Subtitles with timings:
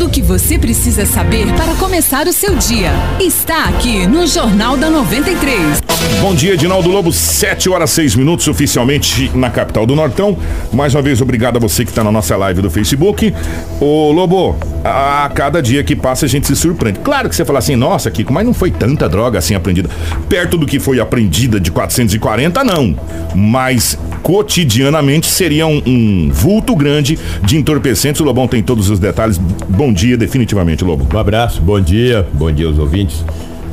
[0.00, 4.74] Tudo o que você precisa saber para começar o seu dia está aqui no Jornal
[4.74, 5.82] da 93.
[6.22, 10.38] Bom dia, Edinaldo Lobo, 7 horas 6 minutos, oficialmente na capital do Nortão.
[10.72, 13.34] Mais uma vez, obrigado a você que está na nossa live do Facebook.
[13.78, 17.00] Ô Lobo, a cada dia que passa a gente se surpreende.
[17.00, 19.90] Claro que você fala assim, nossa, Kiko, mas não foi tanta droga assim apreendida.
[20.28, 22.96] Perto do que foi apreendida de 440, não.
[23.34, 28.20] Mas cotidianamente seria um, um vulto grande de entorpecentes.
[28.20, 29.38] O Lobão tem todos os detalhes.
[29.68, 31.06] Bom dia, definitivamente, Lobo.
[31.14, 33.24] Um abraço, bom dia, bom dia aos ouvintes,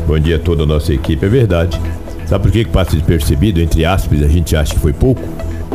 [0.08, 1.26] bom dia a toda a nossa equipe.
[1.26, 1.80] É verdade.
[2.26, 3.62] Sabe por que, que passa despercebido?
[3.62, 5.22] Entre aspas, a gente acha que foi pouco?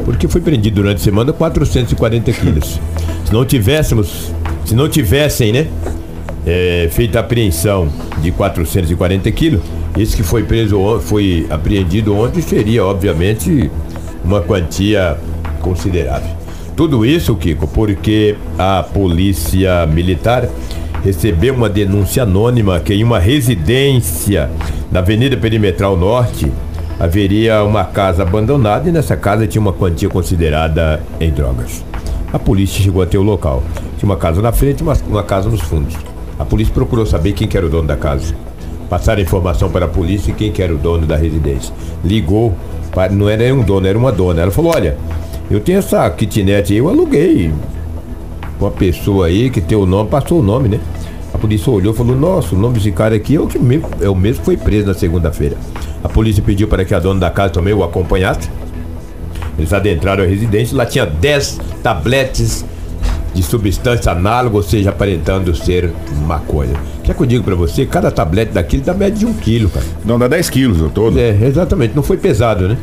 [0.05, 2.81] Porque foi prendido durante a semana 440 quilos.
[3.25, 4.33] Se não tivéssemos,
[4.65, 5.67] se não tivessem, né?
[6.45, 7.89] É, feita a apreensão
[8.21, 9.61] de 440 quilos,
[9.97, 13.71] esse que foi preso, foi apreendido ontem seria, obviamente,
[14.25, 15.17] uma quantia
[15.61, 16.42] considerável.
[16.83, 20.49] Tudo isso, Kiko, porque a polícia militar
[21.05, 24.51] recebeu uma denúncia anônima que em uma residência
[24.91, 26.51] na Avenida Perimetral Norte
[26.99, 31.85] haveria uma casa abandonada e nessa casa tinha uma quantia considerada em drogas.
[32.33, 33.63] A polícia chegou até o local.
[33.97, 35.97] Tinha uma casa na frente e uma, uma casa nos fundos.
[36.37, 38.35] A polícia procurou saber quem que era o dono da casa.
[38.91, 41.73] Passaram a informação para a polícia e quem que era o dono da residência.
[42.05, 42.53] Ligou,
[43.13, 44.43] não era um dono, era uma dona.
[44.43, 44.99] Ela falou: Olha,
[45.53, 47.53] eu tenho essa kitnet aí, eu aluguei
[48.59, 50.81] uma pessoa aí que tem o nome, passou o nome, né?
[51.35, 53.87] A polícia olhou e falou: Nossa, o nome desse cara aqui é o, que mesmo,
[54.01, 55.57] é o mesmo que foi preso na segunda-feira.
[56.03, 58.51] A polícia pediu para que a dona da casa também o acompanhasse.
[59.59, 62.65] Eles adentraram a residência, lá tinha 10 tabletes
[63.35, 65.93] de substância análoga, ou seja, aparentando ser
[66.27, 66.75] maconha.
[67.05, 67.85] Quer que eu digo para você?
[67.85, 69.85] Cada tablete daquilo dá média de um quilo, cara.
[70.05, 71.19] Não, dá 10 quilos todo.
[71.19, 71.95] É, exatamente.
[71.95, 72.79] Não foi pesado, né?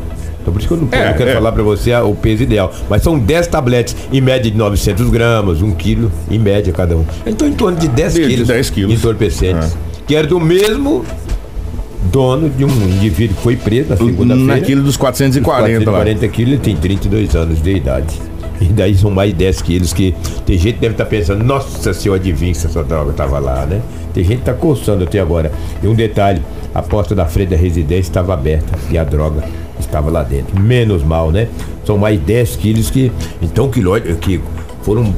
[0.50, 1.34] Então por isso que eu não, é, quero é.
[1.34, 2.74] falar para você o peso ideal.
[2.90, 7.06] Mas são 10 tabletes, em média de 900 gramas, 1 quilo, em média cada um.
[7.26, 9.74] Então em torno de 10 de, quilos, 10 quilos entorpecentes.
[9.74, 9.90] É.
[10.08, 11.06] Que era do mesmo
[12.12, 14.56] dono de um indivíduo que foi preso na segunda-feira.
[14.56, 18.29] Naquilo dos 440 440 quilos, ele tem 32 anos de idade.
[18.62, 20.14] E daí são mais 10 quilos que
[20.46, 23.66] tem gente que deve estar tá pensando, nossa senhora, adivinha se essa droga estava lá,
[23.66, 23.82] né?
[24.14, 25.52] Tem gente que está coçando até agora.
[25.82, 26.42] E um detalhe,
[26.74, 29.44] a porta da frente da residência estava aberta e a droga
[29.80, 30.60] estava lá dentro.
[30.60, 31.48] Menos mal, né?
[31.86, 33.12] São mais 10 quilos que.
[33.42, 33.82] Então, que,
[34.16, 34.42] que
[34.82, 35.14] foram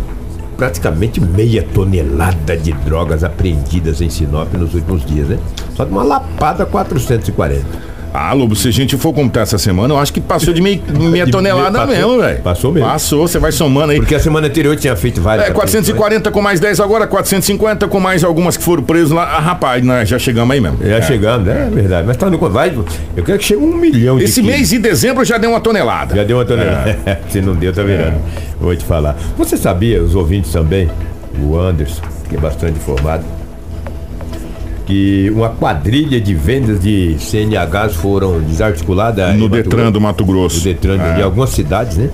[0.55, 5.39] praticamente meia tonelada de drogas apreendidas em Sinop nos últimos dias, né?
[5.75, 7.90] Só de uma lapada 440.
[8.13, 10.81] Ah, Lobo, se a gente for contar essa semana, eu acho que passou de meia,
[10.99, 12.41] meia de tonelada passou, mesmo, velho.
[12.41, 12.89] Passou mesmo.
[12.89, 13.99] Passou, você vai somando aí.
[13.99, 15.47] Porque a semana anterior tinha feito várias.
[15.47, 19.23] É, 440 com mais 10 agora, 450 com mais algumas que foram presas lá.
[19.23, 20.77] Ah, rapaz, nós já chegamos aí mesmo.
[20.81, 21.01] Já é.
[21.01, 22.07] chegamos, é verdade.
[22.07, 22.73] Mas tá no vai,
[23.15, 26.15] eu quero que chegue um milhão de Esse mês de dezembro já deu uma tonelada.
[26.15, 26.97] Já deu uma tonelada.
[27.05, 27.17] É.
[27.29, 28.15] se não deu, tá virando.
[28.15, 28.21] É.
[28.59, 29.15] Vou te falar.
[29.37, 30.89] Você sabia, os ouvintes também,
[31.39, 33.23] o Anderson, que é bastante informado,
[34.91, 40.57] que uma quadrilha de vendas de CNHs foram desarticuladas no Detran Grosso, do Mato Grosso.
[40.57, 41.15] No Detran é.
[41.15, 42.09] de algumas cidades, né?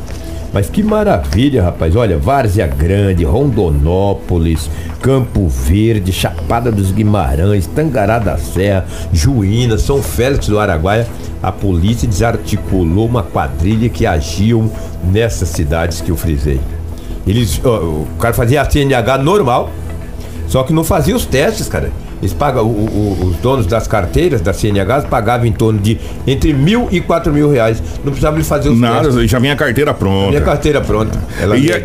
[0.53, 1.95] Mas que maravilha, rapaz.
[1.95, 4.69] Olha, Várzea Grande, Rondonópolis,
[5.01, 11.07] Campo Verde, Chapada dos Guimarães, Tangará da Serra, Juína, São Félix do Araguaia.
[11.41, 14.71] A polícia desarticulou uma quadrilha que agiam
[15.03, 16.59] nessas cidades que eu frisei.
[17.25, 19.71] Eles, ó, o cara fazia a CNH normal,
[20.47, 21.91] só que não fazia os testes, cara.
[22.22, 26.53] Eles pagam, o, o, os donos das carteiras da CNH pagavam em torno de entre
[26.53, 27.81] mil e quatro mil reais.
[28.03, 29.29] Não precisava fazer os Nada, testes.
[29.29, 30.28] já vinha a carteira pronta.
[30.29, 31.19] Vinha a carteira pronta.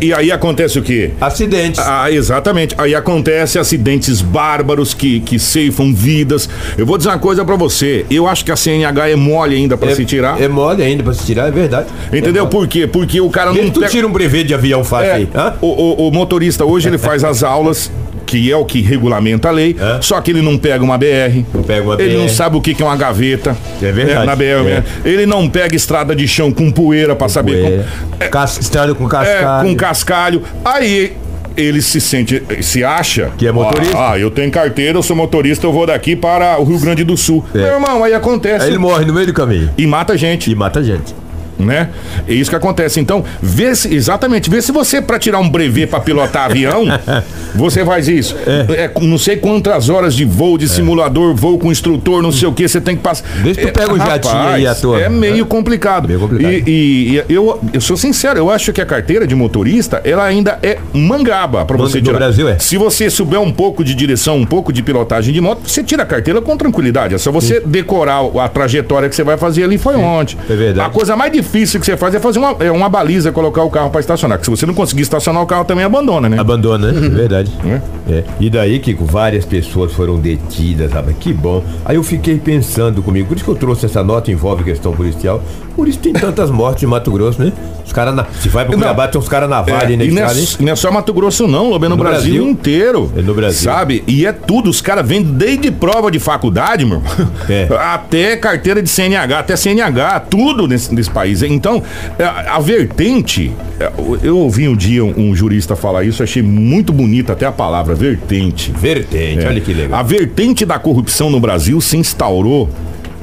[0.01, 1.11] E, e, aí acontece o quê?
[1.19, 1.79] Acidentes.
[1.79, 2.75] Ah, exatamente.
[2.77, 6.49] Aí acontece acidentes bárbaros que, que ceifam vidas.
[6.77, 8.05] Eu vou dizer uma coisa para você.
[8.09, 10.41] Eu acho que a CNH é mole ainda para é, se tirar.
[10.41, 11.87] É mole ainda para se tirar, é verdade.
[12.11, 12.87] Entendeu é por quê?
[12.87, 13.69] Porque o cara não.
[13.69, 13.91] Tu pega...
[13.91, 15.29] tira um brevet de avião fácil é, aí.
[15.61, 17.91] O, o, o motorista hoje ele faz as aulas
[18.33, 20.01] que é o que regulamenta a lei, é.
[20.01, 21.43] só que ele não pega uma BR.
[21.53, 22.21] Não pega uma ele BR.
[22.21, 23.55] não sabe o que é uma gaveta.
[23.79, 24.23] É verdade.
[24.23, 24.67] É, na BR.
[24.67, 24.83] É.
[25.05, 27.61] Ele não pega estrada de chão com poeira para saber.
[27.61, 27.87] Poeira.
[28.17, 29.67] Com, é, Cas estrada com cascalho.
[29.67, 30.43] É, com cascalho.
[30.65, 31.13] Aí
[31.55, 33.95] ele se sente, se acha que é motorista.
[33.95, 37.03] Ah, ah, eu tenho carteira, eu sou motorista, eu vou daqui para o Rio Grande
[37.03, 37.45] do Sul.
[37.53, 37.59] É.
[37.59, 38.65] Meu irmão, aí acontece.
[38.65, 39.69] Aí ele morre no meio do caminho.
[39.77, 40.49] E mata gente.
[40.49, 41.13] E mata gente
[41.57, 41.89] né?
[42.27, 42.99] É isso que acontece.
[42.99, 46.85] Então, vê se, exatamente, vê se você, para tirar um brevet para pilotar avião,
[47.55, 48.35] você faz isso.
[48.45, 48.85] É.
[48.85, 48.91] é.
[49.01, 50.67] não sei quantas horas de voo, de é.
[50.67, 53.25] simulador, voo com instrutor, não sei o que, você tem que passar.
[53.41, 54.99] Vê se tu pega o é, jatinho aí à toa.
[54.99, 56.07] É meio complicado.
[56.07, 56.51] Meio complicado.
[56.51, 60.23] E, e, e, eu, eu sou sincero, eu acho que a carteira de motorista, ela
[60.23, 62.13] ainda é mangaba para você tirar.
[62.13, 62.59] No Brasil é.
[62.59, 66.03] Se você souber um pouco de direção, um pouco de pilotagem de moto, você tira
[66.03, 67.15] a carteira com tranquilidade.
[67.15, 67.67] É só você Sim.
[67.67, 70.03] decorar a trajetória que você vai fazer ali foi Sim.
[70.03, 70.37] ontem.
[70.49, 70.87] É verdade.
[70.87, 73.63] A coisa mais difícil difícil que você faz é fazer uma, é uma baliza, colocar
[73.63, 74.37] o carro para estacionar.
[74.37, 76.39] Porque se você não conseguir estacionar o carro, também abandona, né?
[76.39, 77.09] Abandona, né?
[77.09, 77.51] Verdade.
[77.65, 77.81] É.
[78.11, 78.23] É.
[78.39, 81.13] E daí, Kiko, várias pessoas foram detidas, sabe?
[81.13, 81.63] Que bom.
[81.85, 85.43] Aí eu fiquei pensando comigo, por isso que eu trouxe essa nota, envolve questão policial.
[85.75, 87.51] Por isso tem tantas mortes em Mato Grosso, né?
[87.85, 88.25] Os caras, na...
[88.39, 88.79] se vai pro Não.
[88.81, 90.05] Cuiabá, tem uns caras na vale, É, né?
[90.05, 92.49] e não é, não é só Mato Grosso, não, Lobo, é no, No Brasil, Brasil.
[92.49, 93.11] inteiro.
[93.17, 93.71] É no Brasil.
[93.71, 94.03] Sabe?
[94.07, 97.01] E é tudo, os caras vêm desde prova de faculdade, meu,
[97.49, 97.67] É.
[97.93, 101.41] até carteira de CNH, até CNH, tudo nesse, nesse país.
[101.43, 101.81] Então,
[102.19, 103.91] é, a vertente, é,
[104.21, 107.95] eu ouvi um dia um, um jurista falar isso, achei muito bonita até a palavra,
[107.95, 108.71] vertente.
[108.71, 109.47] Vertente, É.
[109.47, 109.99] olha que legal.
[109.99, 112.69] A vertente da corrupção no Brasil se instaurou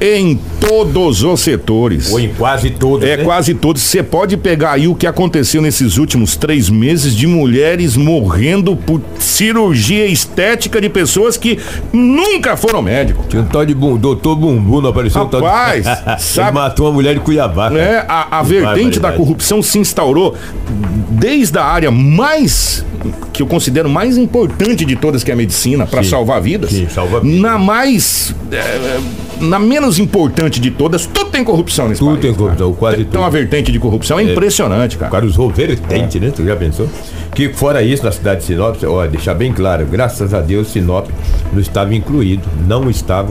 [0.03, 2.11] em todos os setores.
[2.11, 3.23] Ou em quase todos, É né?
[3.23, 3.83] quase todos.
[3.83, 8.99] Você pode pegar aí o que aconteceu nesses últimos três meses de mulheres morrendo por
[9.19, 11.59] cirurgia estética de pessoas que
[11.93, 13.25] nunca foram médicos.
[13.29, 15.45] Tinha um tal de bum, doutor Bumbum, não apareceu um tal de...
[15.47, 17.69] Rapaz, Ele sabe- matou uma mulher de Cuiabá.
[17.69, 17.79] cara.
[17.79, 20.35] É, a, a vertente da corrupção se instaurou
[21.11, 22.85] desde a área mais
[23.33, 26.69] que eu considero mais importante de todas, que é a medicina, para salvar vidas.
[26.71, 27.39] Sim, salva vidas.
[27.41, 28.35] Na mais.
[28.51, 28.99] é,
[29.41, 32.21] na menos importante de todas, tudo tem corrupção nesse Tudo país.
[32.21, 32.79] tem corrupção, cara.
[32.79, 33.17] quase Tem tudo.
[33.19, 35.11] uma vertente de corrupção é impressionante, O cara.
[35.11, 36.31] cara usou vertente, né?
[36.35, 36.87] Tu já pensou?
[37.33, 41.07] Que fora isso, na cidade de Sinop, ó, deixar bem claro, graças a Deus, Sinop
[41.51, 43.29] não estava incluído, não estava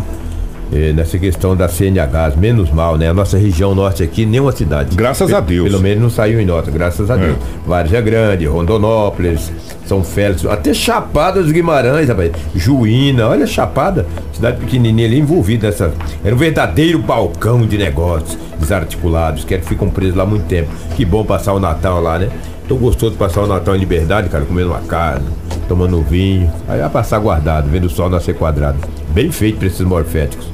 [0.73, 3.09] eh, nessa questão da CNH, menos mal, né?
[3.09, 4.95] A nossa região norte aqui, nenhuma cidade.
[4.97, 5.69] Graças a Deus.
[5.69, 7.37] Pelo menos não saiu em nota, graças a Deus.
[7.67, 9.51] Várzea Grande, Rondonópolis,
[9.87, 12.33] São Félix, até Chapada dos Guimarães, rapaz.
[12.55, 15.93] Juína, olha Chapada, cidade pequenininha ali envolvida nessa.
[16.25, 20.71] Era um verdadeiro balcão de negócios desarticulados, que é que ficam presos lá muito tempo.
[20.97, 22.29] Que bom passar o Natal lá, né?
[22.69, 25.27] Tão gostoso passar o Natal em liberdade, cara, comendo uma carne,
[25.67, 26.49] tomando um vinho.
[26.69, 28.79] Aí vai passar guardado, vendo o sol nascer quadrado.
[29.13, 30.49] Bem feito pra esses morféticos.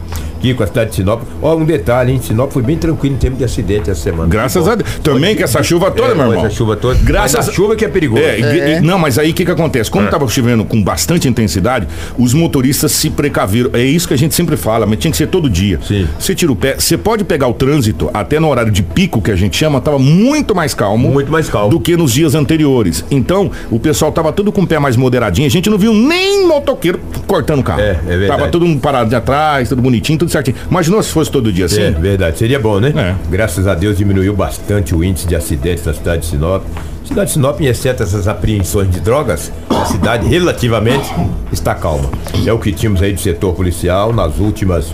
[0.46, 1.22] Kiko, a cidade de Sinop.
[1.43, 2.20] Ó, um detalhe, hein?
[2.22, 4.28] Sinop foi bem tranquilo em termos de acidente essa semana.
[4.28, 4.70] Graças bom.
[4.70, 4.88] a Deus.
[5.02, 6.46] Também que essa chuva toda, É, meu irmão.
[6.46, 6.98] Essa chuva toda.
[7.02, 8.22] Graças a a- chuva que é perigosa.
[8.22, 9.90] É, e- e- não, mas aí o que, que acontece?
[9.90, 13.70] Como estava chovendo com bastante intensidade, os motoristas se precaviram.
[13.72, 15.81] É isso que a gente sempre fala, mas tinha que ser todo dia.
[15.82, 16.06] Sim.
[16.19, 19.31] Você tira o pé, você pode pegar o trânsito até no horário de pico que
[19.32, 21.08] a gente chama, tava muito mais calmo.
[21.10, 21.70] Muito mais calmo.
[21.70, 23.04] Do que nos dias anteriores.
[23.10, 25.46] Então, o pessoal tava tudo com o pé mais moderadinho.
[25.46, 27.81] A gente não viu nem motoqueiro cortando o carro.
[27.81, 28.28] É, é verdade.
[28.28, 30.56] Tava todo mundo parado de atrás, tudo bonitinho, tudo certinho.
[30.71, 31.81] Imaginou se fosse todo dia assim?
[31.81, 32.38] É, verdade.
[32.38, 32.93] Seria bom, né?
[32.97, 33.15] É.
[33.31, 36.65] Graças a Deus diminuiu bastante o índice de acidentes na cidade de Sinop.
[37.05, 41.09] Cidade de Sinop, exceto essas apreensões de drogas, a cidade relativamente
[41.53, 42.11] está calma.
[42.44, 44.93] É o que tínhamos aí do setor policial nas últimas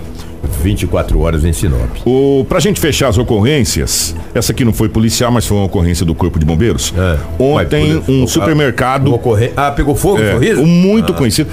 [0.63, 1.89] 24 horas em Sinop.
[2.05, 6.05] O, pra gente fechar as ocorrências, essa aqui não foi policial, mas foi uma ocorrência
[6.05, 6.93] do Corpo de Bombeiros.
[6.97, 7.19] É.
[7.43, 9.15] Ontem, um ah, supermercado.
[9.15, 11.51] ocorre- Ah, pegou fogo, é, um muito conhecido.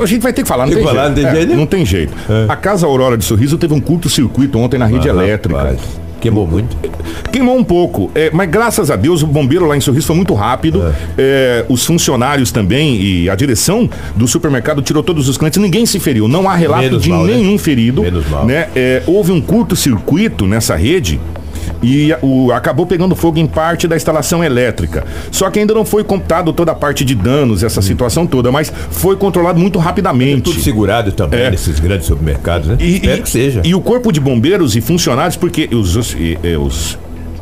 [0.00, 1.20] A gente vai ter que falar, não Tem tem, que falar, jeito.
[1.20, 1.56] não tem É, jeito, né?
[1.56, 2.12] não tem jeito.
[2.48, 5.56] A Casa Aurora de Sorriso teve um curto-circuito ontem na rede Ah, elétrica.
[5.58, 5.78] rapaz,
[6.20, 6.76] Queimou muito.
[7.32, 10.34] Queimou um pouco, é, mas graças a Deus o bombeiro lá em Sorriso foi muito
[10.34, 10.84] rápido.
[11.16, 15.58] É, os funcionários também e a direção do supermercado tirou todos os clientes.
[15.58, 16.28] Ninguém se feriu.
[16.28, 17.36] Não há relato Menos de mal, né?
[17.36, 18.02] nenhum ferido.
[18.02, 18.44] Menos mal.
[18.44, 18.68] Né?
[18.76, 21.18] É, houve um curto-circuito nessa rede.
[21.82, 25.04] E o, acabou pegando fogo em parte da instalação elétrica.
[25.30, 28.72] Só que ainda não foi computado toda a parte de danos, essa situação toda, mas
[28.90, 30.42] foi controlado muito rapidamente.
[30.42, 31.50] Tudo segurado também É.
[31.50, 32.76] nesses grandes supermercados, né?
[32.80, 33.62] E, Espero e- que seja.
[33.64, 36.16] E o corpo de bombeiros e funcionários, porque os, os,
[36.60, 36.98] os-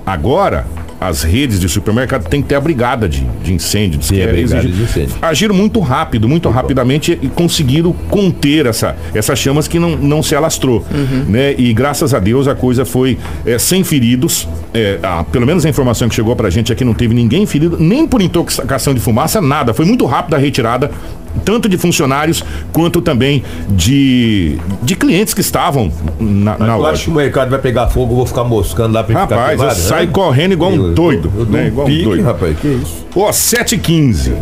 [0.06, 0.66] agora
[1.00, 4.02] as redes de supermercado têm que ter a brigada de, de incêndio.
[4.02, 5.14] Sim, que a é brigada exigir- de incêndio.
[5.22, 10.34] Agiram muito rápido, muito rapidamente e conseguiram conter essa, essas chamas que não, não se
[10.34, 10.84] alastrou.
[11.28, 11.54] Né?
[11.56, 14.48] E graças a Deus a coisa foi é, sem feridos.
[14.74, 17.76] É, a- pelo menos a informação que chegou pra gente aqui não teve ninguém ferido,
[17.78, 19.72] nem por intoxicação de fumaça, nada.
[19.72, 20.90] Foi muito rápida a retirada
[21.38, 22.42] tanto de funcionários
[22.72, 27.04] quanto também de, de clientes que estavam na, na Eu acho loja.
[27.04, 29.52] que o mercado vai pegar fogo, eu vou ficar moscando lá pra ele ficar Rapaz,
[29.52, 29.86] eu queimado, né?
[29.88, 31.32] saio correndo igual um doido.
[31.34, 31.64] Eu, eu né?
[31.64, 32.24] um Igual um pique, doido.
[32.24, 33.06] rapaz, que isso?
[33.16, 34.32] Ó, 7h15.